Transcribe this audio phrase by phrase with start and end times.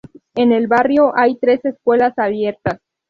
[0.33, 2.79] En el barrio hay tres escuelas abiertas.